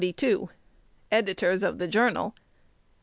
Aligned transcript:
Editors 1.11 1.61
of 1.61 1.77
"The 1.77 1.87
Journal." 1.87 2.33